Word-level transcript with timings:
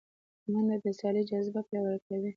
منډه 0.51 0.75
د 0.83 0.85
سیالۍ 0.99 1.23
جذبه 1.29 1.61
پیاوړې 1.67 1.99
کوي 2.07 2.29